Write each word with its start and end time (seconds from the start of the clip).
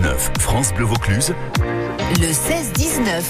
16-19, 0.00 0.40
France 0.40 0.72
Bleu 0.72 0.84
Vaucluse. 0.86 1.34
Le 2.20 2.32
16-19. 2.32 3.22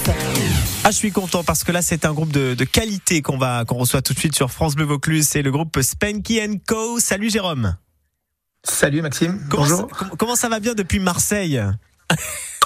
Ah, 0.85 0.91
je 0.91 0.97
suis 0.97 1.11
content 1.11 1.43
parce 1.43 1.65
que 1.65 1.73
là, 1.73 1.83
c'est 1.83 2.05
un 2.05 2.13
groupe 2.13 2.31
de, 2.31 2.55
de 2.55 2.65
qualité 2.65 3.23
qu'on 3.23 3.39
va 3.39 3.65
qu'on 3.65 3.77
reçoit 3.77 4.03
tout 4.03 4.15
de 4.15 4.19
suite 4.19 4.37
sur 4.37 4.51
France 4.51 4.77
Bleu 4.77 4.85
Vaucluse. 4.85 5.27
C'est 5.29 5.43
le 5.43 5.51
groupe 5.51 5.81
Spanky 5.81 6.41
Co. 6.67 7.01
Salut 7.01 7.29
Jérôme. 7.29 7.77
Salut 8.63 9.03
Maxime. 9.03 9.45
Comment 9.51 9.65
Bonjour. 9.65 9.89
Ça, 9.99 10.11
comment 10.17 10.37
ça 10.37 10.49
va 10.49 10.61
bien 10.61 10.75
depuis 10.75 11.01
Marseille? 11.01 11.61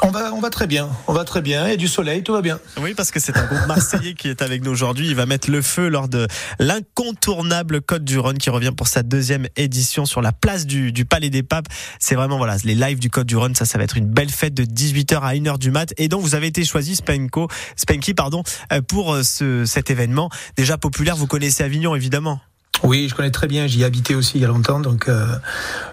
On 0.07 0.11
va, 0.11 0.35
on 0.35 0.41
va 0.41 0.51
très 0.51 0.67
bien. 0.67 0.91
On 1.07 1.15
va 1.15 1.25
très 1.25 1.41
bien. 1.41 1.67
Il 1.67 1.71
y 1.71 1.73
a 1.73 1.77
du 1.79 1.89
soleil, 1.89 2.23
tout 2.23 2.35
va 2.35 2.43
bien. 2.43 2.61
Oui, 2.79 2.93
parce 2.93 3.11
que 3.11 3.19
c'est 3.19 3.35
un 3.39 3.47
groupe 3.47 3.67
marseillais 3.67 4.13
qui 4.13 4.29
est 4.29 4.43
avec 4.43 4.63
nous 4.63 4.71
aujourd'hui. 4.71 5.09
Il 5.09 5.15
va 5.15 5.25
mettre 5.25 5.51
le 5.51 5.63
feu 5.63 5.89
lors 5.89 6.09
de 6.09 6.27
l'incontournable 6.59 7.81
Côte 7.81 8.05
du 8.05 8.19
Rhône 8.19 8.37
qui 8.37 8.51
revient 8.51 8.73
pour 8.77 8.87
sa 8.87 9.03
deuxième 9.03 9.49
édition 9.57 10.05
sur 10.05 10.21
la 10.21 10.33
place 10.33 10.67
du, 10.67 10.93
du 10.93 11.07
Palais 11.07 11.31
des 11.31 11.43
Papes. 11.43 11.69
C'est 11.99 12.17
vraiment, 12.17 12.37
voilà, 12.37 12.57
les 12.65 12.75
lives 12.75 12.99
du 12.99 13.09
Côte 13.09 13.27
du 13.27 13.37
Rhône. 13.39 13.55
Ça, 13.55 13.65
ça 13.65 13.79
va 13.79 13.85
être 13.85 13.97
une 13.97 14.07
belle 14.07 14.29
fête 14.29 14.53
de 14.53 14.65
18h 14.65 15.21
à 15.23 15.33
1h 15.33 15.57
du 15.57 15.71
mat. 15.71 15.95
Et 15.97 16.09
donc, 16.09 16.21
vous 16.21 16.35
avez 16.35 16.49
été 16.49 16.67
choisi, 16.67 16.97
Spanko, 16.97 17.49
Spanky, 17.77 18.13
pardon, 18.13 18.43
euh, 18.75 18.83
pour 18.83 19.17
ce, 19.23 19.65
cet 19.65 19.91
événement. 19.91 20.29
Déjà 20.59 20.77
populaire, 20.77 21.17
vous 21.17 21.27
connaissez 21.27 21.65
Avignon, 21.65 21.95
évidemment. 21.95 22.41
Oui, 22.83 23.07
je 23.09 23.15
connais 23.15 23.31
très 23.31 23.47
bien. 23.47 23.67
J'y 23.67 23.81
ai 23.81 23.85
habité 23.85 24.15
aussi 24.15 24.33
il 24.35 24.43
y 24.43 24.45
a 24.45 24.49
longtemps, 24.49 24.81
donc 24.81 25.09
euh, 25.09 25.25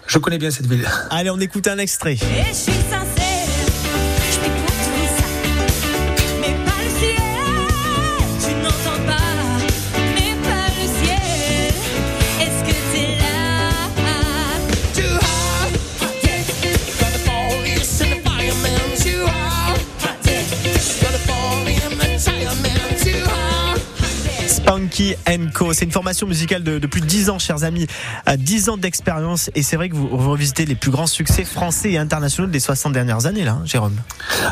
je 0.06 0.18
connais 0.18 0.36
bien 0.36 0.50
cette 0.50 0.66
ville. 0.66 0.86
Allez, 1.08 1.30
on 1.30 1.40
écoute 1.40 1.66
un 1.66 1.78
extrait. 1.78 2.14
Et 2.14 2.44
je 2.50 2.54
suis 2.54 2.72
Co. 25.54 25.72
C'est 25.72 25.84
une 25.84 25.92
formation 25.92 26.26
musicale 26.26 26.62
de, 26.62 26.78
de, 26.78 26.86
plus 26.86 27.00
de 27.00 27.06
10 27.06 27.30
ans, 27.30 27.38
chers 27.38 27.64
amis. 27.64 27.86
À 28.26 28.36
10 28.36 28.68
ans 28.68 28.76
d'expérience. 28.76 29.50
Et 29.54 29.62
c'est 29.62 29.76
vrai 29.76 29.88
que 29.88 29.94
vous, 29.94 30.08
revisitez 30.08 30.66
les 30.66 30.74
plus 30.74 30.90
grands 30.90 31.06
succès 31.06 31.44
français 31.44 31.92
et 31.92 31.98
internationaux 31.98 32.48
des 32.48 32.60
60 32.60 32.92
dernières 32.92 33.26
années, 33.26 33.44
là, 33.44 33.52
hein, 33.52 33.62
Jérôme. 33.64 33.96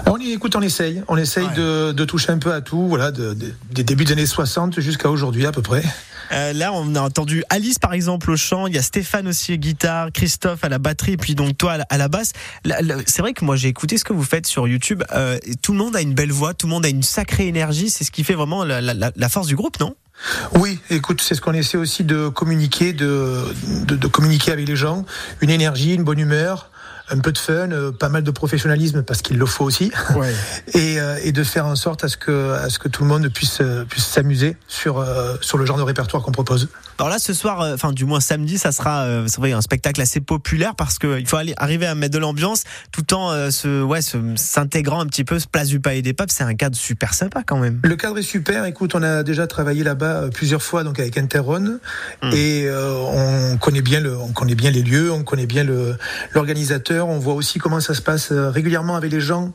On 0.06 0.18
y, 0.18 0.32
écoute, 0.32 0.56
on 0.56 0.62
essaye. 0.62 1.02
On 1.08 1.16
essaye 1.16 1.44
ouais. 1.44 1.54
de, 1.54 1.92
de, 1.92 2.04
toucher 2.04 2.32
un 2.32 2.38
peu 2.38 2.52
à 2.52 2.60
tout, 2.60 2.88
voilà, 2.88 3.10
de, 3.10 3.34
de, 3.34 3.52
des 3.70 3.84
débuts 3.84 4.04
des 4.04 4.12
années 4.12 4.26
60 4.26 4.80
jusqu'à 4.80 5.10
aujourd'hui, 5.10 5.46
à 5.46 5.52
peu 5.52 5.62
près. 5.62 5.82
Euh, 6.32 6.52
là, 6.52 6.72
on 6.72 6.94
a 6.94 7.00
entendu 7.00 7.42
Alice, 7.48 7.78
par 7.78 7.92
exemple, 7.92 8.30
au 8.30 8.36
chant. 8.36 8.66
Il 8.66 8.74
y 8.74 8.78
a 8.78 8.82
Stéphane 8.82 9.26
aussi, 9.28 9.58
guitare, 9.58 10.12
Christophe 10.12 10.64
à 10.64 10.68
la 10.68 10.78
batterie, 10.78 11.12
et 11.12 11.16
puis 11.16 11.34
donc 11.34 11.58
toi 11.58 11.72
à 11.72 11.78
la, 11.78 11.86
à 11.90 11.98
la 11.98 12.08
basse. 12.08 12.32
C'est 13.06 13.22
vrai 13.22 13.32
que 13.32 13.44
moi, 13.44 13.56
j'ai 13.56 13.68
écouté 13.68 13.98
ce 13.98 14.04
que 14.04 14.12
vous 14.12 14.22
faites 14.22 14.46
sur 14.46 14.68
YouTube. 14.68 15.02
Euh, 15.12 15.38
tout 15.62 15.72
le 15.72 15.78
monde 15.78 15.96
a 15.96 16.00
une 16.00 16.14
belle 16.14 16.32
voix, 16.32 16.54
tout 16.54 16.66
le 16.66 16.70
monde 16.70 16.86
a 16.86 16.88
une 16.88 17.02
sacrée 17.02 17.46
énergie. 17.46 17.90
C'est 17.90 18.04
ce 18.04 18.10
qui 18.10 18.24
fait 18.24 18.34
vraiment 18.34 18.64
la, 18.64 18.80
la, 18.80 18.94
la 19.14 19.28
force 19.28 19.48
du 19.48 19.56
groupe, 19.56 19.80
non? 19.80 19.94
Oui, 20.58 20.78
écoute, 20.90 21.22
c'est 21.22 21.34
ce 21.34 21.40
qu'on 21.40 21.52
essaie 21.52 21.78
aussi 21.78 22.04
de 22.04 22.28
communiquer, 22.28 22.92
de, 22.92 23.44
de, 23.86 23.96
de, 23.96 24.06
communiquer 24.06 24.52
avec 24.52 24.66
les 24.66 24.76
gens, 24.76 25.04
une 25.40 25.50
énergie, 25.50 25.94
une 25.94 26.04
bonne 26.04 26.18
humeur, 26.18 26.70
un 27.10 27.18
peu 27.18 27.32
de 27.32 27.38
fun, 27.38 27.70
euh, 27.72 27.90
pas 27.90 28.08
mal 28.08 28.22
de 28.22 28.30
professionnalisme 28.30 29.02
parce 29.02 29.22
qu'il 29.22 29.38
le 29.38 29.46
faut 29.46 29.64
aussi, 29.64 29.90
ouais. 30.16 30.32
et, 30.74 31.00
euh, 31.00 31.18
et, 31.22 31.32
de 31.32 31.42
faire 31.42 31.66
en 31.66 31.76
sorte 31.76 32.04
à 32.04 32.08
ce 32.08 32.16
que, 32.16 32.52
à 32.52 32.68
ce 32.70 32.78
que 32.78 32.88
tout 32.88 33.02
le 33.02 33.08
monde 33.08 33.28
puisse, 33.28 33.62
puisse 33.88 34.06
s'amuser 34.06 34.56
sur, 34.68 34.98
euh, 34.98 35.36
sur 35.40 35.58
le 35.58 35.66
genre 35.66 35.76
de 35.76 35.82
répertoire 35.82 36.22
qu'on 36.22 36.32
propose. 36.32 36.68
Alors 37.00 37.08
là, 37.08 37.18
ce 37.18 37.32
soir, 37.32 37.62
euh, 37.62 37.72
enfin 37.72 37.92
du 37.92 38.04
moins 38.04 38.20
samedi, 38.20 38.58
ça 38.58 38.72
sera 38.72 39.04
euh, 39.04 39.26
vrai, 39.38 39.52
un 39.52 39.62
spectacle 39.62 40.02
assez 40.02 40.20
populaire 40.20 40.74
parce 40.74 40.98
qu'il 40.98 41.26
faut 41.26 41.38
aller, 41.38 41.54
arriver 41.56 41.86
à 41.86 41.94
mettre 41.94 42.12
de 42.12 42.18
l'ambiance 42.18 42.64
tout 42.92 43.14
en 43.14 43.30
euh, 43.30 43.48
se, 43.48 43.82
ouais, 43.82 44.00
s'intégrant 44.02 45.00
un 45.00 45.06
petit 45.06 45.24
peu 45.24 45.38
ce 45.38 45.46
place 45.46 45.68
du 45.68 45.80
Palais 45.80 46.02
des 46.02 46.12
Papes. 46.12 46.30
C'est 46.30 46.44
un 46.44 46.52
cadre 46.52 46.76
super 46.76 47.14
sympa 47.14 47.42
quand 47.42 47.56
même. 47.56 47.80
Le 47.84 47.96
cadre 47.96 48.18
est 48.18 48.22
super. 48.22 48.66
Écoute, 48.66 48.94
on 48.94 49.02
a 49.02 49.22
déjà 49.22 49.46
travaillé 49.46 49.82
là-bas 49.82 50.28
plusieurs 50.28 50.62
fois 50.62 50.84
donc 50.84 51.00
avec 51.00 51.16
Interron 51.16 51.78
Hmm. 52.22 52.28
mmh. 52.28 52.32
et 52.34 52.70
on 52.70 53.56
connaît 53.56 53.80
bien 53.80 54.00
le, 54.00 54.18
on 54.18 54.32
connaît 54.32 54.54
bien 54.54 54.70
les 54.70 54.82
lieux, 54.82 55.10
on 55.10 55.22
connaît 55.22 55.46
bien 55.46 55.64
le 55.64 55.96
l'organisateur. 56.34 57.08
On 57.08 57.18
voit 57.18 57.34
aussi 57.34 57.58
comment 57.58 57.80
ça 57.80 57.94
se 57.94 58.02
passe 58.02 58.30
régulièrement 58.30 58.96
avec 58.96 59.10
les 59.10 59.22
gens. 59.22 59.54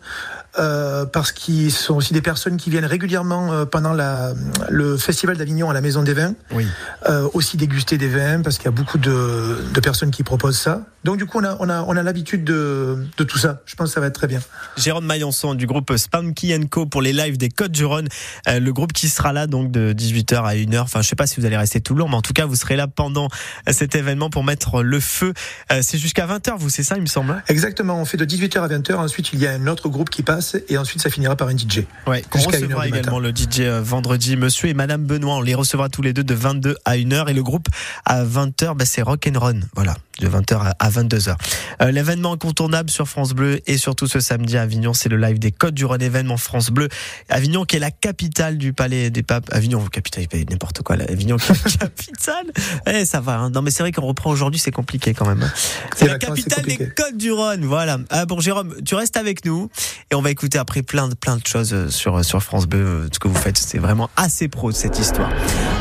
Euh, 0.57 1.05
parce 1.05 1.33
qu'ils 1.33 1.71
sont 1.71 1.95
aussi 1.95 2.13
des 2.13 2.21
personnes 2.21 2.55
qui 2.55 2.69
viennent 2.69 2.85
régulièrement 2.85 3.51
euh, 3.51 3.65
pendant 3.65 3.91
la, 3.91 4.33
le 4.69 4.95
festival 4.95 5.35
d'Avignon 5.35 5.69
à 5.69 5.73
la 5.73 5.81
Maison 5.81 6.01
des 6.01 6.13
Vins, 6.13 6.33
oui. 6.51 6.65
euh, 7.09 7.27
aussi 7.33 7.57
déguster 7.57 7.97
des 7.97 8.07
vins 8.07 8.41
parce 8.41 8.57
qu'il 8.57 8.65
y 8.65 8.67
a 8.69 8.71
beaucoup 8.71 8.97
de, 8.97 9.57
de, 9.73 9.79
personnes 9.81 10.11
qui 10.11 10.23
proposent 10.23 10.57
ça. 10.57 10.81
Donc 11.03 11.17
du 11.17 11.25
coup, 11.25 11.39
on 11.39 11.43
a, 11.43 11.57
on 11.59 11.69
a, 11.69 11.83
on 11.83 11.97
a 11.97 12.03
l'habitude 12.03 12.45
de, 12.45 13.05
de, 13.17 13.23
tout 13.25 13.37
ça. 13.37 13.61
Je 13.65 13.75
pense 13.75 13.89
que 13.89 13.93
ça 13.93 13.99
va 13.99 14.07
être 14.07 14.15
très 14.15 14.27
bien. 14.27 14.39
Jérôme 14.77 15.05
Maillançon 15.05 15.55
du 15.55 15.67
groupe 15.67 15.95
Spanky 15.95 16.57
Co 16.69 16.85
pour 16.85 17.01
les 17.01 17.11
lives 17.11 17.37
des 17.37 17.49
Côtes 17.49 17.71
du 17.71 17.83
Rhône, 17.83 18.07
euh, 18.47 18.59
le 18.59 18.73
groupe 18.73 18.93
qui 18.93 19.09
sera 19.09 19.33
là 19.33 19.47
donc 19.47 19.71
de 19.71 19.93
18h 19.93 20.43
à 20.45 20.55
1h. 20.55 20.79
Enfin, 20.79 21.01
je 21.01 21.07
sais 21.09 21.15
pas 21.15 21.27
si 21.27 21.39
vous 21.39 21.45
allez 21.45 21.57
rester 21.57 21.81
tout 21.81 21.95
le 21.95 21.99
long, 21.99 22.07
mais 22.07 22.15
en 22.15 22.21
tout 22.21 22.33
cas, 22.33 22.45
vous 22.45 22.55
serez 22.55 22.77
là 22.77 22.87
pendant 22.87 23.27
cet 23.69 23.95
événement 23.95 24.29
pour 24.29 24.43
mettre 24.43 24.83
le 24.83 24.99
feu. 24.99 25.33
Euh, 25.71 25.81
c'est 25.81 25.97
jusqu'à 25.97 26.25
20h, 26.27 26.57
vous, 26.57 26.69
c'est 26.69 26.83
ça, 26.83 26.95
il 26.95 27.01
me 27.01 27.07
semble 27.07 27.43
Exactement. 27.49 27.99
On 27.99 28.05
fait 28.05 28.17
de 28.17 28.25
18h 28.25 28.59
à 28.59 28.67
20h. 28.67 28.95
Ensuite, 28.95 29.33
il 29.33 29.39
y 29.39 29.47
a 29.47 29.51
un 29.51 29.67
autre 29.67 29.89
groupe 29.89 30.09
qui 30.09 30.23
passe 30.23 30.44
et 30.69 30.77
ensuite 30.77 31.01
ça 31.01 31.09
finira 31.09 31.35
par 31.35 31.47
un 31.47 31.57
DJ. 31.57 31.83
Ouais, 32.07 32.23
on 32.33 32.39
recevra 32.39 32.87
également 32.87 33.19
le 33.19 33.29
DJ 33.29 33.61
euh, 33.61 33.81
vendredi, 33.81 34.35
monsieur 34.37 34.69
et 34.69 34.73
madame 34.73 35.03
Benoît, 35.03 35.35
on 35.35 35.41
les 35.41 35.55
recevra 35.55 35.89
tous 35.89 36.01
les 36.01 36.13
deux 36.13 36.23
de 36.23 36.33
22 36.33 36.75
à 36.85 36.95
1h 36.95 37.29
et 37.29 37.33
le 37.33 37.43
groupe 37.43 37.67
à 38.05 38.23
20h, 38.23 38.75
bah, 38.75 38.85
c'est 38.85 39.01
Rock 39.01 39.29
and 39.33 39.39
Run, 39.39 39.59
voilà, 39.75 39.95
de 40.19 40.27
20h 40.27 40.73
à 40.77 40.89
22h. 40.89 41.35
Euh, 41.81 41.91
L'événement 41.91 42.33
incontournable 42.33 42.89
sur 42.89 43.07
France 43.07 43.33
Bleu 43.33 43.61
et 43.67 43.77
surtout 43.77 44.07
ce 44.07 44.19
samedi 44.19 44.57
à 44.57 44.61
Avignon, 44.61 44.93
c'est 44.93 45.09
le 45.09 45.17
live 45.17 45.39
des 45.39 45.51
Côtes 45.51 45.73
du 45.73 45.85
Rhône 45.85 46.01
événement 46.01 46.37
France 46.37 46.69
Bleu. 46.69 46.89
Avignon 47.29 47.65
qui 47.65 47.77
est 47.77 47.79
la 47.79 47.91
capitale 47.91 48.57
du 48.57 48.73
Palais 48.73 49.09
des 49.09 49.23
Papes. 49.23 49.49
Avignon, 49.51 49.83
capitale, 49.85 50.25
n'importe 50.49 50.81
quoi, 50.81 50.97
là. 50.97 51.05
Avignon 51.09 51.37
qui 51.37 51.51
est 51.51 51.65
la 51.65 51.71
capitale. 51.87 52.45
Eh, 52.87 53.05
ça 53.05 53.21
va, 53.21 53.37
hein. 53.37 53.49
Non, 53.49 53.61
mais 53.61 53.71
c'est 53.71 53.83
vrai 53.83 53.91
qu'on 53.91 54.05
reprend 54.05 54.31
aujourd'hui, 54.31 54.59
c'est 54.59 54.71
compliqué 54.71 55.13
quand 55.13 55.27
même. 55.27 55.43
Hein. 55.43 55.51
C'est 55.95 56.07
la 56.07 56.17
capitale 56.17 56.65
des 56.65 56.77
Côtes 56.77 57.17
du 57.17 57.31
Rhône, 57.31 57.65
voilà. 57.65 57.97
Ah, 58.09 58.25
bon, 58.25 58.39
Jérôme, 58.39 58.75
tu 58.85 58.95
restes 58.95 59.17
avec 59.17 59.45
nous 59.45 59.69
et 60.11 60.15
on 60.15 60.21
va 60.21 60.31
écouter 60.35 60.57
après 60.57 60.81
plein 60.81 61.07
de, 61.07 61.15
plein 61.15 61.37
de 61.37 61.47
choses 61.47 61.89
sur, 61.91 62.25
sur 62.25 62.43
France 62.43 62.65
Bleu. 62.65 63.07
Ce 63.09 63.19
que 63.19 63.29
vous 63.29 63.35
faites, 63.35 63.57
c'est 63.57 63.77
vraiment 63.77 64.09
assez 64.17 64.49
pro 64.49 64.69
cette 64.73 64.99
histoire. 64.99 65.29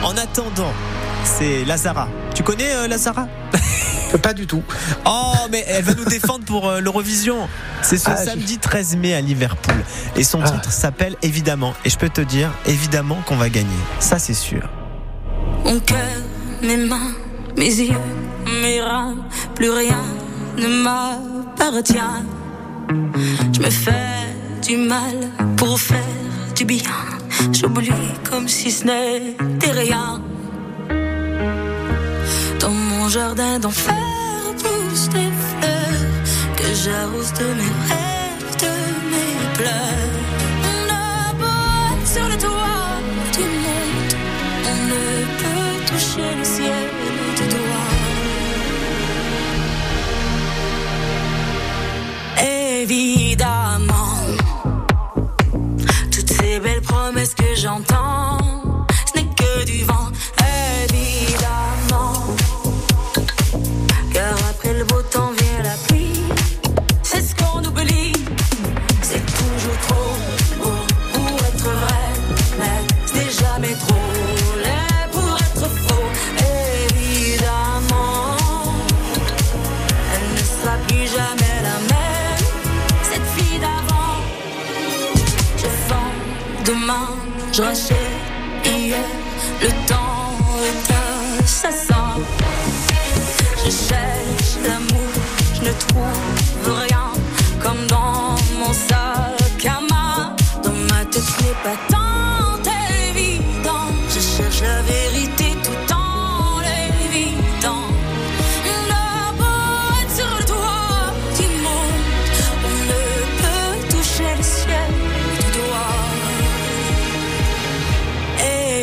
En 0.04 0.16
attendant, 0.16 0.72
c'est 1.24 1.64
Lazara. 1.64 2.06
Tu 2.36 2.44
connais 2.44 2.72
euh, 2.72 2.86
Lazara? 2.86 3.26
Pas 4.22 4.32
du 4.32 4.46
tout. 4.46 4.62
Oh, 5.06 5.32
mais 5.50 5.64
elle 5.66 5.82
va 5.82 5.94
nous 5.94 6.04
défendre 6.04 6.44
pour 6.44 6.68
euh, 6.68 6.80
l'Eurovision. 6.80 7.48
C'est 7.82 7.96
ce 7.96 8.10
ah, 8.10 8.16
samedi 8.16 8.58
13 8.58 8.96
mai 8.96 9.12
à 9.12 9.20
Liverpool. 9.20 9.74
Et 10.14 10.22
son 10.22 10.40
ah. 10.40 10.48
titre 10.48 10.70
s'appelle 10.70 11.16
Évidemment. 11.22 11.74
Et 11.84 11.90
je 11.90 11.98
peux 11.98 12.08
te 12.08 12.20
dire, 12.20 12.52
évidemment 12.66 13.18
qu'on 13.26 13.36
va 13.36 13.48
gagner. 13.48 13.66
Ça, 13.98 14.20
c'est 14.20 14.34
sûr. 14.34 14.70
Mon 15.64 15.80
cœur, 15.80 15.98
mes 16.62 16.76
mains, 16.76 17.10
mes 17.56 17.74
yeux, 17.74 17.98
mes 18.62 18.80
reins, 18.80 19.16
plus 19.56 19.70
rien 19.70 20.04
ne 20.58 20.68
m'appartient. 20.84 21.98
Je 23.52 23.60
me 23.60 23.70
fais 23.70 24.23
du 24.64 24.76
mal 24.78 25.30
pour 25.56 25.78
faire 25.78 25.98
du 26.56 26.64
bien. 26.64 26.96
J'oublie 27.52 27.90
comme 28.28 28.48
si 28.48 28.70
ce 28.70 28.84
n'était 28.84 29.72
rien. 29.72 30.22
Dans 32.60 32.70
mon 32.70 33.08
jardin 33.08 33.58
d'enfer 33.58 33.94
poussent 34.62 35.10
des 35.10 35.30
fleurs 35.48 36.12
que 36.56 36.68
j'arrose 36.82 37.32
de 37.40 37.48
mes 37.60 37.74
rêves, 37.90 38.56
de 38.64 38.74
mes 39.12 39.34
pleurs. 39.58 40.14
On 40.70 40.78
a 40.90 41.32
beau 41.40 42.06
sur 42.06 42.26
le 42.26 42.36
toit 42.38 43.00
du 43.36 43.44
monde, 43.64 44.14
on 44.72 44.78
ne 44.92 45.04
peut 45.40 45.76
toucher 45.90 46.30
le 46.38 46.44
ciel 46.44 46.88
du 47.36 47.46
doigt. 47.54 47.90
Évidemment, 52.82 53.23
j'entends, 57.64 58.03
Je 87.56 87.62
rachète 87.62 87.96
hier 88.64 88.98
le 89.62 89.68
temps 89.86 90.36
que 91.38 91.46
ça. 91.46 91.68
Je 93.64 93.70
cherche 93.70 94.56
l'amour, 94.66 95.12
je 95.54 95.60
ne 95.68 95.72
trouve 95.72 96.80
rien 96.82 97.12
comme 97.62 97.86
dans 97.86 98.34
mon 98.58 98.72
sac 98.72 99.66
à 99.66 99.80
main. 99.88 100.34
Dans 100.64 100.72
ma 100.72 101.04
tête, 101.04 101.22
ce 101.22 101.42
n'est 101.44 101.62
pas 101.62 101.93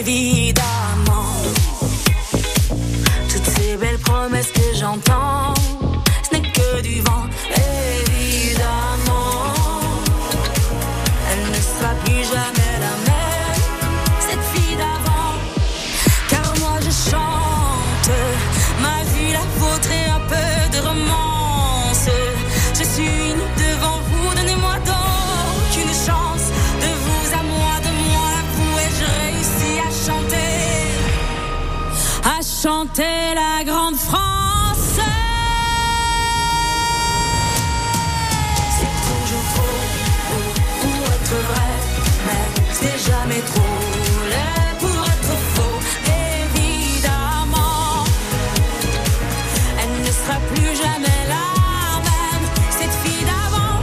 Évidemment, 0.04 1.28
toutes 3.30 3.46
ces 3.46 3.78
belles 3.78 4.00
promesses 4.00 4.52
que 4.52 4.76
j'entends, 4.76 5.54
chanter 32.92 33.36
la 33.36 33.64
grande 33.64 33.96
France. 33.96 35.00
C'est 38.78 38.96
toujours 39.08 39.46
faux 39.54 39.78
pour 40.82 41.04
être 41.14 41.38
vrai, 41.50 41.72
mais 42.26 42.46
c'est 42.74 43.00
jamais 43.12 43.42
trop 43.42 43.78
laid 44.30 44.80
pour 44.80 45.04
être 45.04 45.36
faux. 45.54 45.80
Évidemment, 46.56 48.06
elle 49.80 50.02
ne 50.02 50.12
sera 50.12 50.40
plus 50.54 50.76
jamais 50.76 51.20
la 51.28 51.46
même, 52.10 52.46
cette 52.72 52.96
fille 53.04 53.26
d'avant. 53.26 53.80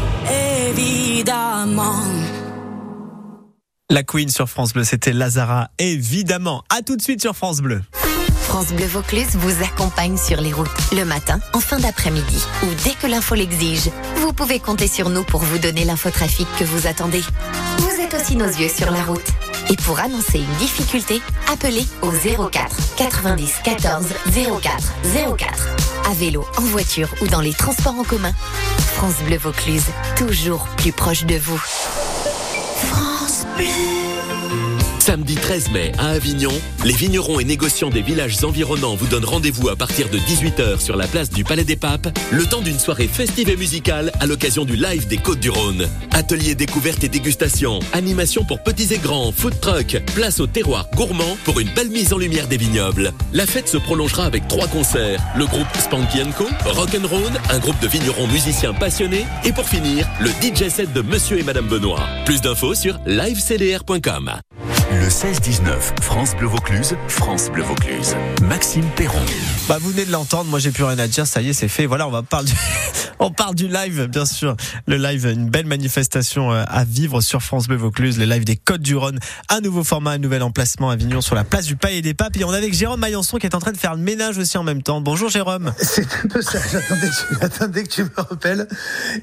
Évidemment. 0.70 2.02
La 3.90 4.02
Queen 4.02 4.28
sur 4.28 4.48
France 4.50 4.74
Bleu, 4.74 4.84
c'était 4.84 5.14
Lazara, 5.14 5.70
évidemment. 5.78 6.62
À 6.68 6.82
tout 6.82 6.96
de 6.96 7.02
suite 7.02 7.22
sur 7.22 7.34
France 7.34 7.60
Bleu. 7.60 7.80
France 8.48 8.68
Bleu 8.72 8.86
Vaucluse 8.86 9.34
vous 9.34 9.62
accompagne 9.62 10.16
sur 10.16 10.40
les 10.40 10.54
routes 10.54 10.70
le 10.92 11.04
matin, 11.04 11.38
en 11.52 11.60
fin 11.60 11.78
d'après-midi 11.78 12.42
ou 12.62 12.66
dès 12.82 12.94
que 12.94 13.06
l'info 13.06 13.34
l'exige. 13.34 13.90
Vous 14.16 14.32
pouvez 14.32 14.58
compter 14.58 14.88
sur 14.88 15.10
nous 15.10 15.22
pour 15.22 15.42
vous 15.42 15.58
donner 15.58 15.84
l'infotrafic 15.84 16.48
que 16.58 16.64
vous 16.64 16.86
attendez. 16.86 17.22
Vous 17.76 18.00
êtes 18.00 18.14
aussi 18.14 18.36
nos 18.36 18.46
yeux 18.46 18.70
sur 18.70 18.90
la 18.90 19.02
route. 19.02 19.28
Et 19.70 19.76
pour 19.76 20.00
annoncer 20.00 20.38
une 20.38 20.56
difficulté, 20.56 21.20
appelez 21.52 21.86
au 22.00 22.10
04 22.10 22.96
90 22.96 23.54
14 23.64 24.06
04 24.62 25.36
04. 25.36 25.68
À 26.10 26.14
vélo, 26.14 26.46
en 26.56 26.62
voiture 26.62 27.10
ou 27.20 27.26
dans 27.26 27.42
les 27.42 27.52
transports 27.52 27.98
en 27.98 28.04
commun. 28.04 28.32
France 28.94 29.16
Bleu 29.26 29.36
Vaucluse, 29.36 29.84
toujours 30.16 30.66
plus 30.78 30.92
proche 30.92 31.24
de 31.24 31.36
vous. 31.36 31.60
France 32.78 33.44
Bleu. 33.58 34.07
Samedi 35.08 35.36
13 35.36 35.70
mai 35.70 35.92
à 35.96 36.08
Avignon, 36.08 36.52
les 36.84 36.92
vignerons 36.92 37.40
et 37.40 37.44
négociants 37.44 37.88
des 37.88 38.02
villages 38.02 38.44
environnants 38.44 38.94
vous 38.94 39.06
donnent 39.06 39.24
rendez-vous 39.24 39.70
à 39.70 39.74
partir 39.74 40.10
de 40.10 40.18
18h 40.18 40.80
sur 40.80 40.96
la 40.96 41.06
place 41.06 41.30
du 41.30 41.44
Palais 41.44 41.64
des 41.64 41.76
Papes, 41.76 42.08
le 42.30 42.44
temps 42.44 42.60
d'une 42.60 42.78
soirée 42.78 43.08
festive 43.08 43.48
et 43.48 43.56
musicale 43.56 44.12
à 44.20 44.26
l'occasion 44.26 44.66
du 44.66 44.76
live 44.76 45.08
des 45.08 45.16
Côtes 45.16 45.40
du 45.40 45.48
Rhône. 45.48 45.88
Ateliers 46.12 46.54
découvertes 46.54 47.04
et 47.04 47.08
dégustation, 47.08 47.78
animation 47.94 48.44
pour 48.44 48.62
petits 48.62 48.92
et 48.92 48.98
grands, 48.98 49.32
food 49.32 49.58
truck, 49.62 49.96
place 50.14 50.40
au 50.40 50.46
terroir 50.46 50.86
gourmand 50.94 51.38
pour 51.46 51.58
une 51.58 51.70
belle 51.70 51.88
mise 51.88 52.12
en 52.12 52.18
lumière 52.18 52.46
des 52.46 52.58
vignobles. 52.58 53.14
La 53.32 53.46
fête 53.46 53.68
se 53.68 53.78
prolongera 53.78 54.26
avec 54.26 54.46
trois 54.46 54.68
concerts, 54.68 55.22
le 55.38 55.46
groupe 55.46 55.74
Spanky 55.78 56.18
Co, 56.36 56.48
Rock'n'Roll, 56.66 57.32
un 57.48 57.58
groupe 57.60 57.80
de 57.80 57.88
vignerons 57.88 58.26
musiciens 58.26 58.74
passionnés, 58.74 59.24
et 59.42 59.52
pour 59.52 59.70
finir, 59.70 60.06
le 60.20 60.28
DJ 60.28 60.68
set 60.68 60.92
de 60.92 61.00
Monsieur 61.00 61.38
et 61.38 61.44
Madame 61.44 61.66
Benoît. 61.66 62.06
Plus 62.26 62.42
d'infos 62.42 62.74
sur 62.74 63.00
livecdr.com. 63.06 64.32
Le 65.08 65.10
16-19, 65.10 66.02
France 66.02 66.36
Bleu 66.36 66.48
Vaucluse, 66.48 66.94
France 67.08 67.48
Bleu 67.50 67.62
Vaucluse. 67.62 68.14
Maxime 68.42 68.84
Perron. 68.94 69.24
Bah, 69.68 69.76
vous 69.78 69.90
venez 69.90 70.06
de 70.06 70.12
l'entendre, 70.12 70.48
moi 70.48 70.58
j'ai 70.58 70.70
plus 70.70 70.84
rien 70.84 70.98
à 70.98 71.06
dire, 71.08 71.26
ça 71.26 71.42
y 71.42 71.50
est, 71.50 71.52
c'est 71.52 71.68
fait. 71.68 71.84
Voilà, 71.84 72.08
on 72.08 72.10
va 72.10 72.22
parler 72.22 72.46
du, 72.50 72.54
on 73.18 73.30
parle 73.30 73.54
du 73.54 73.68
live, 73.68 74.06
bien 74.06 74.24
sûr. 74.24 74.56
Le 74.86 74.96
live, 74.96 75.26
une 75.26 75.50
belle 75.50 75.66
manifestation 75.66 76.50
euh, 76.52 76.64
à 76.66 76.84
vivre 76.84 77.20
sur 77.20 77.42
France 77.42 77.68
Bleu 77.68 77.76
Vaucluse, 77.76 78.18
le 78.18 78.24
live 78.24 78.44
des 78.44 78.56
Côtes 78.56 78.80
du 78.80 78.96
Rhône. 78.96 79.18
Un 79.50 79.60
nouveau 79.60 79.84
format, 79.84 80.12
un 80.12 80.18
nouvel 80.18 80.42
emplacement 80.42 80.88
à 80.88 80.94
Avignon 80.94 81.20
sur 81.20 81.34
la 81.34 81.44
place 81.44 81.66
du 81.66 81.76
Palais 81.76 82.00
des 82.00 82.14
Papes. 82.14 82.34
Et 82.38 82.44
on 82.44 82.54
est 82.54 82.56
avec 82.56 82.72
Jérôme 82.72 83.00
Maillançon 83.00 83.36
qui 83.36 83.44
est 83.46 83.54
en 83.54 83.58
train 83.58 83.72
de 83.72 83.76
faire 83.76 83.94
le 83.94 84.00
ménage 84.00 84.38
aussi 84.38 84.56
en 84.56 84.62
même 84.62 84.82
temps. 84.82 85.02
Bonjour 85.02 85.28
Jérôme. 85.28 85.74
C'est 85.76 86.06
un 86.24 86.28
peu 86.28 86.40
ça. 86.40 86.60
J'attendais 86.72 87.82
que, 87.84 87.88
tu- 87.90 88.04
me 88.04 88.10
rappelles 88.16 88.66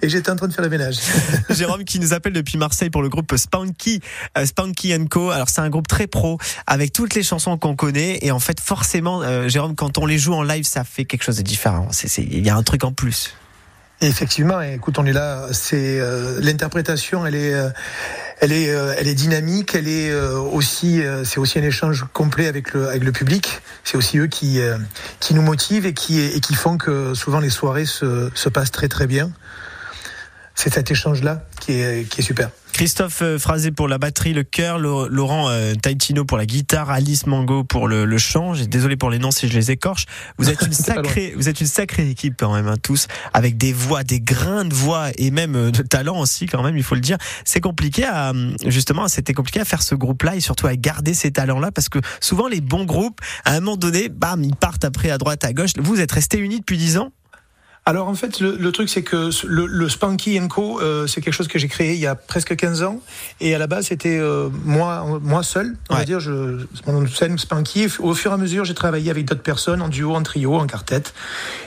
et 0.03 0.09
j'étais 0.09 0.29
en 0.29 0.35
train 0.35 0.47
de 0.47 0.53
faire 0.53 0.63
le 0.63 0.69
ménage. 0.69 0.97
Jérôme 1.49 1.85
qui 1.85 1.99
nous 1.99 2.13
appelle 2.13 2.33
depuis 2.33 2.59
Marseille 2.59 2.91
pour 2.91 3.01
le 3.01 3.09
groupe 3.09 3.35
Spanky, 3.35 3.99
euh, 4.37 4.45
Spanky 4.45 4.93
Co. 5.09 5.31
Alors 5.31 5.49
c'est 5.49 5.61
un 5.61 5.69
groupe 5.71 5.87
très 5.87 6.05
pro 6.05 6.37
avec 6.67 6.93
toutes 6.93 7.15
les 7.15 7.23
chansons 7.23 7.57
qu'on 7.57 7.75
connaît 7.75 8.19
et 8.21 8.29
en 8.29 8.39
fait 8.39 8.59
forcément, 8.59 9.23
euh, 9.23 9.47
Jérôme, 9.49 9.73
quand 9.75 9.97
on 9.97 10.05
les 10.05 10.19
joue 10.19 10.34
en 10.37 10.43
live, 10.43 10.65
ça 10.65 10.83
fait 10.83 11.05
quelque 11.05 11.23
chose 11.23 11.37
de 11.37 11.41
différent. 11.41 11.89
Il 12.17 12.45
y 12.45 12.49
a 12.49 12.55
un 12.55 12.63
truc 12.63 12.83
en 12.83 12.91
plus. 12.91 13.33
Effectivement, 14.01 14.61
écoute, 14.61 14.99
on 14.99 15.05
est 15.05 15.13
là. 15.13 15.47
C'est 15.51 15.99
euh, 15.99 16.39
l'interprétation, 16.41 17.25
elle 17.25 17.35
est, 17.35 17.53
euh, 17.53 17.69
elle 18.41 18.51
est, 18.51 18.69
euh, 18.69 18.93
elle 18.97 19.07
est 19.07 19.13
dynamique. 19.13 19.73
Elle 19.73 19.87
est 19.87 20.13
aussi, 20.13 21.01
c'est 21.23 21.39
aussi 21.39 21.59
un 21.59 21.63
échange 21.63 22.05
complet 22.13 22.47
avec 22.47 22.73
le, 22.73 23.11
public. 23.11 23.61
C'est 23.83 23.97
aussi 23.97 24.17
eux 24.17 24.27
qui, 24.27 24.59
qui 25.19 25.33
nous 25.33 25.41
motivent 25.41 25.85
et 25.85 25.93
qui, 25.93 26.19
et 26.19 26.39
qui 26.41 26.55
font 26.55 26.77
que 26.77 27.13
souvent 27.13 27.39
les 27.39 27.49
soirées 27.49 27.85
se, 27.85 28.29
se 28.35 28.49
passent 28.49 28.71
très 28.71 28.89
très 28.89 29.07
bien. 29.07 29.31
C'est 30.55 30.73
cet 30.73 30.91
échange-là 30.91 31.43
qui 31.59 31.73
est, 31.73 32.09
qui 32.09 32.21
est 32.21 32.23
super. 32.23 32.49
Christophe 32.75 33.21
euh, 33.21 33.39
Phrasé 33.39 33.71
pour 33.71 33.87
la 33.87 33.97
batterie, 33.97 34.33
le 34.33 34.43
chœur, 34.43 34.79
Laurent 34.79 35.49
euh, 35.49 35.75
Taitino 35.75 36.25
pour 36.25 36.37
la 36.37 36.45
guitare, 36.45 36.89
Alice 36.89 37.25
Mango 37.25 37.63
pour 37.63 37.87
le, 37.87 38.03
le 38.03 38.17
chant. 38.17 38.53
J'ai 38.53 38.67
désolé 38.67 38.97
pour 38.97 39.09
les 39.09 39.17
noms 39.17 39.31
si 39.31 39.47
je 39.47 39.53
les 39.53 39.71
écorche. 39.71 40.07
Vous 40.37 40.49
êtes 40.49 40.61
une 40.65 40.73
sacrée, 40.73 41.33
vous 41.37 41.47
êtes 41.47 41.61
une 41.61 41.67
sacrée 41.67 42.09
équipe 42.09 42.33
quand 42.37 42.53
même, 42.53 42.67
hein, 42.67 42.75
tous, 42.83 43.07
avec 43.33 43.55
des 43.55 43.71
voix, 43.71 44.03
des 44.03 44.19
grains 44.19 44.65
de 44.65 44.73
voix 44.73 45.07
et 45.17 45.31
même 45.31 45.55
euh, 45.55 45.71
de 45.71 45.83
talent 45.83 46.19
aussi 46.19 46.47
quand 46.47 46.63
même, 46.63 46.75
il 46.75 46.83
faut 46.83 46.95
le 46.95 47.01
dire. 47.01 47.17
C'est 47.45 47.61
compliqué 47.61 48.03
à 48.03 48.33
justement, 48.65 49.07
c'était 49.07 49.33
compliqué 49.33 49.61
à 49.61 49.65
faire 49.65 49.81
ce 49.81 49.95
groupe-là 49.95 50.35
et 50.35 50.41
surtout 50.41 50.67
à 50.67 50.75
garder 50.75 51.13
ces 51.13 51.31
talents-là 51.31 51.71
parce 51.71 51.87
que 51.87 51.99
souvent 52.19 52.49
les 52.49 52.59
bons 52.59 52.83
groupes, 52.83 53.21
à 53.45 53.53
un 53.53 53.61
moment 53.61 53.77
donné, 53.77 54.09
bam, 54.09 54.43
ils 54.43 54.53
partent 54.53 54.83
après 54.83 55.11
à 55.11 55.17
droite, 55.17 55.45
à 55.45 55.53
gauche. 55.53 55.71
Vous 55.77 56.01
êtes 56.01 56.11
restés 56.11 56.39
unis 56.39 56.59
depuis 56.59 56.77
10 56.77 56.97
ans? 56.97 57.13
Alors 57.87 58.07
en 58.07 58.15
fait, 58.15 58.39
le, 58.39 58.55
le 58.55 58.71
truc 58.71 58.89
c'est 58.89 59.03
que 59.03 59.29
le, 59.45 59.67
le 59.67 59.89
Spanky 59.89 60.39
Co, 60.47 60.79
euh, 60.81 61.05
c'est 61.05 61.21
quelque 61.21 61.33
chose 61.35 61.47
que 61.47 61.59
j'ai 61.59 61.67
créé 61.67 61.93
il 61.93 61.99
y 61.99 62.07
a 62.07 62.15
presque 62.15 62.55
15 62.55 62.81
ans. 62.81 62.99
Et 63.41 63.53
à 63.53 63.59
la 63.59 63.67
base, 63.67 63.85
c'était 63.87 64.17
euh, 64.17 64.49
moi, 64.63 65.19
moi 65.21 65.43
seul, 65.43 65.75
on 65.89 65.93
Ouais. 65.93 65.99
va 65.99 66.05
dire. 66.05 66.19
Je, 66.19 66.65
mon 66.87 66.93
nom 66.93 67.01
de 67.03 67.07
scène, 67.09 67.37
Spanky. 67.37 67.87
Au 67.99 68.15
fur 68.15 68.31
et 68.31 68.33
à 68.33 68.37
mesure, 68.37 68.65
j'ai 68.65 68.73
travaillé 68.73 69.11
avec 69.11 69.25
d'autres 69.25 69.43
personnes, 69.43 69.83
en 69.83 69.89
duo, 69.89 70.15
en 70.15 70.23
trio, 70.23 70.55
en 70.55 70.65
quartet. 70.65 71.03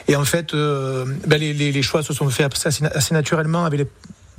Et 0.09 0.17
en 0.17 0.25
fait, 0.25 0.53
euh, 0.53 1.05
ben, 1.25 1.39
les, 1.39 1.53
les, 1.53 1.71
les 1.71 1.81
choix 1.81 2.03
se 2.03 2.13
sont 2.13 2.29
faits 2.29 2.53
assez, 2.65 2.83
assez 2.85 3.13
naturellement 3.13 3.63
avec 3.65 3.79
les 3.79 3.87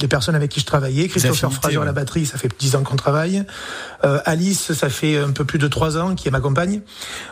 des 0.00 0.08
personnes 0.08 0.34
avec 0.34 0.50
qui 0.50 0.60
je 0.60 0.64
travaillais. 0.64 1.08
Christopher 1.08 1.52
Fraser 1.52 1.76
à 1.76 1.84
la 1.84 1.92
batterie, 1.92 2.24
ça 2.24 2.38
fait 2.38 2.48
10 2.58 2.76
ans 2.76 2.82
qu'on 2.82 2.96
travaille. 2.96 3.44
Euh, 4.02 4.18
Alice, 4.24 4.72
ça 4.72 4.88
fait 4.88 5.18
un 5.18 5.30
peu 5.32 5.44
plus 5.44 5.58
de 5.58 5.68
3 5.68 5.98
ans, 5.98 6.14
qui 6.14 6.26
est 6.26 6.30
ma 6.30 6.40
compagne. 6.40 6.80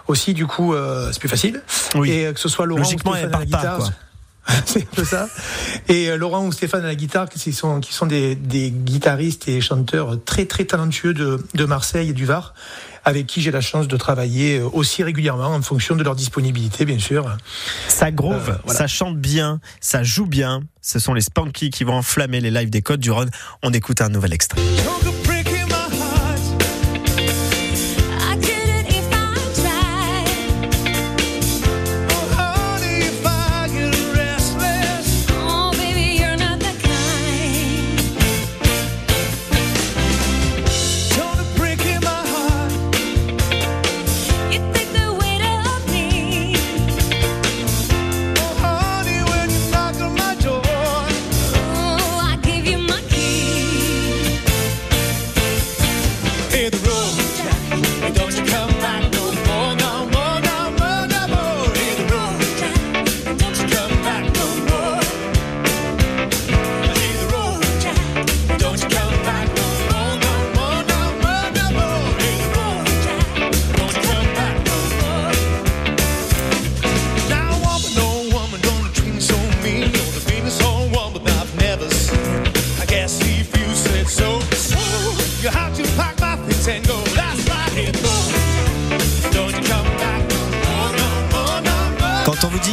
Aussi, 0.07 0.35
du 0.35 0.47
coup, 0.47 0.75
euh, 0.75 1.09
c'est 1.11 1.19
plus 1.19 1.31
facile. 1.31 1.62
Oui. 1.95 2.11
Et 2.11 2.26
euh, 2.26 2.33
que 2.35 2.40
ce 2.40 2.50
soit 2.50 2.67
Laurent 2.67 2.83
Logiquement, 2.83 3.12
ou 3.12 3.14
elle 3.14 3.28
Stéphane 3.31 3.40
à 3.40 3.45
la 3.47 3.50
part 3.50 3.62
pas, 3.62 3.69
guitare. 3.78 3.93
c'est 4.67 4.83
un 4.83 4.95
peu 4.95 5.05
ça. 5.05 5.28
Et 5.88 6.11
euh, 6.11 6.17
Laurent 6.17 6.47
ou 6.47 6.52
Stéphane 6.52 6.85
à 6.85 6.88
la 6.88 6.95
guitare, 6.95 7.28
qui 7.28 7.52
sont, 7.52 7.81
qui 7.81 7.93
sont 7.93 8.07
des, 8.07 8.35
des 8.35 8.71
guitaristes 8.71 9.49
et 9.49 9.61
chanteurs 9.61 10.17
très 10.25 10.47
très 10.47 10.64
talentueux 10.64 11.14
de, 11.14 11.45
de 11.55 11.64
Marseille 11.64 12.11
et 12.11 12.12
du 12.12 12.25
Var, 12.25 12.55
avec 13.05 13.26
qui 13.26 13.40
j'ai 13.43 13.50
la 13.50 13.61
chance 13.61 13.88
de 13.88 13.97
travailler 13.97 14.59
euh, 14.59 14.69
aussi 14.73 15.02
régulièrement 15.02 15.49
en 15.55 15.62
fonction 15.62 15.97
de 15.97 16.02
leur 16.02 16.14
disponibilité, 16.17 16.85
bien 16.85 16.99
sûr. 16.99 17.37
Ça 17.88 18.11
groove, 18.11 18.50
Euh, 18.50 18.55
voilà. 18.64 18.78
ça 18.78 18.87
chante 18.87 19.17
bien, 19.19 19.61
ça 19.81 20.02
joue 20.02 20.26
bien. 20.26 20.62
Ce 20.83 20.99
sont 20.99 21.12
les 21.14 21.21
Spanky 21.23 21.71
qui 21.71 21.85
vont 21.85 21.95
enflammer 21.95 22.40
les 22.40 22.50
lives 22.50 22.71
des 22.71 22.81
Côtes 22.83 23.00
du 23.00 23.11
Rhône. 23.11 23.31
On 23.62 23.73
écoute 23.73 24.00
un 24.00 24.09
nouvel 24.09 24.33
extrait. 24.33 24.61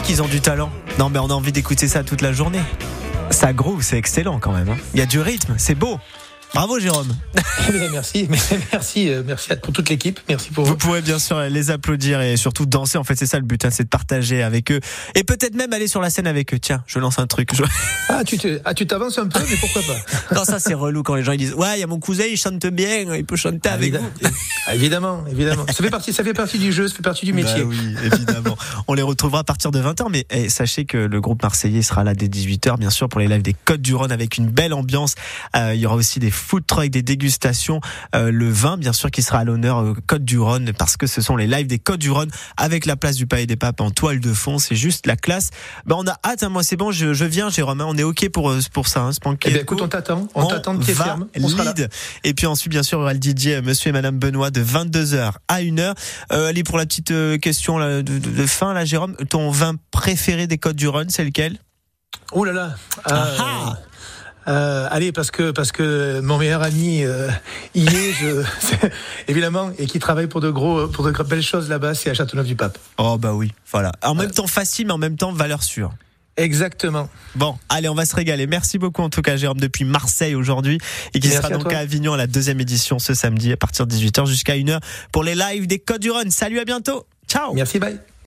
Du 0.04 0.42
talent. 0.42 0.70
Non, 1.00 1.10
mais 1.10 1.20
on 1.20 1.28
a 1.30 1.34
envie 1.34 1.52
d'écouter 1.52 1.88
ça 1.88 2.04
toute 2.04 2.22
la 2.22 2.34
journée. 2.34 2.60
Ça 3.32 3.54
groove, 3.54 3.82
c'est 3.82 3.98
excellent 3.98 4.40
quand 4.40 4.52
même. 4.52 4.70
hein. 4.70 4.78
Il 4.94 5.00
y 5.00 5.04
a 5.04 5.06
du 5.06 5.20
rythme, 5.20 5.56
c'est 5.58 5.74
beau. 5.76 6.00
Bravo 6.56 6.80
Jérôme. 6.80 7.14
Merci, 7.92 8.28
merci, 8.72 9.10
euh, 9.10 9.24
merci 9.26 9.50
pour 9.62 9.74
toute 9.74 9.90
l'équipe. 9.90 10.20
Merci 10.30 10.52
pour 10.52 10.64
Vous 10.66 10.72
vous. 10.72 10.78
pouvez 10.78 11.02
bien 11.02 11.18
sûr 11.20 11.40
les 11.42 11.72
applaudir 11.72 12.22
et 12.22 12.38
surtout 12.38 12.66
danser. 12.68 12.98
En 12.98 13.04
fait, 13.04 13.16
c'est 13.16 13.26
ça 13.26 13.40
le 13.40 13.46
but, 13.46 13.66
hein, 13.66 13.70
c'est 13.72 13.84
de 13.84 13.90
partager 13.90 14.44
avec 14.44 14.72
eux 14.72 14.80
et 15.16 15.24
peut-être 15.24 15.56
même 15.56 15.74
aller 15.74 15.88
sur 15.88 16.00
la 16.00 16.10
scène 16.12 16.28
avec 16.28 16.54
eux. 16.54 16.60
Tiens, 16.60 16.84
je 16.86 17.00
lance 17.00 17.18
un 17.20 17.26
truc. 17.28 17.50
Je- 17.56 17.64
Ah, 18.10 18.24
tu 18.24 18.38
te- 18.38 18.62
ah, 18.66 18.74
tu 18.76 18.86
t'avances 18.86 19.18
un 19.18 19.28
peu, 19.28 19.40
mais 19.50 19.58
pourquoi 19.58 19.82
pas? 19.82 20.36
Non, 20.36 20.46
ça 20.46 20.60
c'est 20.60 20.76
relou 20.76 21.02
quand 21.04 21.16
les 21.16 21.24
gens 21.24 21.32
ils 21.32 21.40
disent 21.40 21.54
ouais, 21.56 21.76
il 21.78 21.80
y 21.80 21.84
a 21.84 21.88
mon 21.88 22.00
cousin, 22.00 22.26
il 22.30 22.38
chante 22.38 22.66
bien, 22.68 23.16
il 23.16 23.26
peut 23.26 23.36
chanter 23.36 23.68
avec 23.68 23.94
Évidemment, 23.96 24.12
vous. 24.22 24.30
Ah, 24.68 24.76
évidemment, 24.76 25.24
évidemment. 25.30 25.66
Ça 25.68 25.74
fait 25.84 25.90
partie, 25.90 26.14
ça 26.14 26.24
fait 26.24 26.34
partie 26.34 26.60
du 26.60 26.72
jeu, 26.72 26.88
ça 26.88 26.96
fait 26.96 27.04
partie 27.04 27.26
du 27.26 27.34
métier. 27.34 27.64
Bah 27.64 27.68
oui, 27.68 27.96
évidemment. 28.14 28.56
On 28.88 28.94
les 28.94 29.02
retrouvera 29.02 29.40
à 29.40 29.44
partir 29.44 29.72
de 29.72 29.82
20h, 29.82 30.08
mais 30.12 30.26
eh, 30.30 30.50
sachez 30.50 30.86
que 30.86 30.98
le 30.98 31.20
groupe 31.22 31.42
marseillais 31.42 31.82
sera 31.82 32.04
là 32.04 32.14
dès 32.14 32.28
18h, 32.28 32.78
bien 32.78 32.92
sûr, 32.92 33.10
pour 33.10 33.20
les 33.20 33.28
lives 33.28 33.42
des 33.42 33.56
Côtes 33.66 33.82
du 33.82 33.96
Rhône 33.96 34.12
avec 34.12 34.38
une 34.38 34.48
belle 34.50 34.74
ambiance. 34.74 35.16
Euh, 35.56 35.74
il 35.74 35.80
y 35.82 35.86
aura 35.88 35.96
aussi 35.96 36.20
des 36.20 36.32
food 36.46 36.66
trucks, 36.68 36.90
des 36.90 37.02
dégustations, 37.02 37.82
euh, 38.16 38.32
le 38.32 38.50
vin, 38.50 38.78
bien 38.78 38.94
sûr, 38.94 39.10
qui 39.12 39.22
sera 39.22 39.40
à 39.40 39.44
l'honneur 39.44 39.80
euh, 39.80 39.94
Côte 40.08 40.24
du 40.24 40.40
Rhône, 40.40 40.72
parce 40.78 40.96
que 40.98 41.08
ce 41.08 41.22
sont 41.22 41.36
les 41.36 41.48
lives 41.48 41.68
des 41.68 41.80
Côtes 41.80 42.00
du 42.00 42.12
Rhône 42.12 42.30
avec 42.58 42.86
la 42.86 42.96
place 42.96 43.16
du 43.16 43.26
Palais 43.28 43.46
des 43.48 43.56
Papes 43.56 43.82
en 43.82 43.92
toile 43.92 44.20
de 44.20 44.34
fond. 44.34 44.60
C'est 44.60 44.76
juste 44.76 45.08
la 45.08 45.16
classe. 45.16 45.50
Ben, 45.86 45.96
on 45.98 46.08
a 46.08 46.16
hâte, 46.24 46.44
hein, 46.44 46.50
moi 46.50 46.64
c'est 46.64 46.78
bon, 46.78 46.92
je, 46.92 47.14
je 47.14 47.26
viens, 47.26 47.50
Jérôme, 47.50 47.82
hein, 47.82 47.86
on 47.88 47.98
est 47.98 48.04
OK 48.04 48.30
pour, 48.30 48.50
euh, 48.52 48.60
pour 48.72 48.88
ça, 48.88 49.02
hein, 49.02 49.12
ce 49.12 49.20
Eh 49.46 49.50
bien, 49.52 49.62
écoute, 49.62 49.82
on 49.82 49.88
t'attend, 49.88 50.28
on 50.36 50.46
t'attend 50.46 50.76
de 50.76 50.84
pied 50.84 50.94
ferme. 50.94 51.28
On 51.42 51.48
sera 51.50 51.64
là. 51.64 51.74
lead. 51.76 51.90
Et 52.24 52.34
puis 52.34 52.46
ensuite, 52.46 52.72
bien 52.72 52.84
sûr, 52.84 53.00
il 53.00 53.02
y 53.02 53.04
aura 53.04 53.14
le 53.14 53.20
DJ 53.20 53.48
euh, 53.48 53.62
Monsieur 53.62 53.90
et 53.90 53.94
Madame 53.94 54.18
Benoît 54.20 54.52
de 54.52 54.64
22h 54.64 55.32
à 55.48 55.62
1h. 55.62 55.94
Euh, 56.32 56.50
allez, 56.50 56.64
pour 56.64 56.78
la 56.78 56.86
petite 56.86 57.14
question 57.42 57.78
là, 57.78 58.02
de, 58.02 58.20
de- 58.20 58.20
de 58.32 58.46
fin, 58.46 58.74
là, 58.74 58.86
Jérôme, 58.86 59.16
ton 59.30 59.50
vin 59.50 59.74
préféré 59.92 60.48
des 60.48 60.58
Côtes 60.58 60.76
du 60.76 60.88
Rhône, 60.88 61.10
c'est 61.10 61.24
lequel? 61.24 61.58
Oh 62.32 62.44
là 62.46 62.52
là. 62.54 62.76
Ah 63.06 63.14
Euh, 63.14 63.38
ah 63.40 63.78
euh, 64.48 64.88
allez, 64.92 65.12
parce 65.12 65.32
que 65.32 65.52
parce 65.52 65.72
que 65.72 66.20
mon 66.22 66.38
meilleur 66.38 66.62
ami 66.62 67.04
euh, 67.04 67.30
y 67.74 67.88
est, 67.88 68.14
je, 68.14 68.44
évidemment, 69.28 69.72
et 69.78 69.88
qui 69.88 70.00
travaille 70.00 70.28
pour 70.28 70.42
de 70.42 70.50
gros, 70.50 70.88
pour 70.88 71.04
de 71.06 71.24
belles 71.24 71.42
choses 71.42 71.70
là-bas, 71.70 71.94
c'est 71.96 72.10
à 72.10 72.14
Châteauneuf-du-Pape. 72.14 72.78
Oh 72.98 73.18
bah 73.18 73.34
oui, 73.34 73.52
voilà. 73.72 73.92
En 74.04 74.16
même 74.16 74.32
temps 74.32 74.48
facile, 74.48 74.88
mais 74.88 74.94
en 74.94 74.98
même 74.98 75.18
temps 75.18 75.32
valeur 75.32 75.64
sûre. 75.64 75.92
Exactement. 76.38 77.10
Bon, 77.36 77.58
allez, 77.70 77.88
on 77.88 77.96
va 77.96 78.06
se 78.06 78.16
régaler. 78.16 78.46
Merci 78.46 78.78
beaucoup 78.78 79.02
en 79.02 79.10
tout 79.10 79.22
cas, 79.22 79.38
Jérôme, 79.38 79.60
depuis 79.60 79.86
Marseille 79.86 80.36
aujourd'hui, 80.36 80.80
et 81.14 81.20
qui 81.20 81.28
Merci 81.28 81.38
sera 81.38 81.48
à 81.48 81.52
donc 81.58 81.70
toi. 81.70 81.78
à 81.78 81.80
Avignon 81.80 82.14
à 82.14 82.18
la 82.18 82.28
deuxième 82.28 82.60
édition 82.60 83.00
ce 83.00 83.14
samedi 83.14 83.54
à 83.54 83.58
partir 83.58 83.88
de 83.88 83.96
18h 83.96 84.26
jusqu'à 84.26 84.56
1h 84.56 84.80
pour 85.12 85.24
les 85.24 85.36
lives 85.36 85.68
des 85.68 85.80
Côtes 85.80 86.02
du 86.02 86.12
Rhône. 86.12 86.32
Salut, 86.32 86.60
à 86.60 86.66
bientôt. 86.66 87.06
Ciao. 87.28 87.54
Merci, 87.54 87.80
bye. 87.80 88.00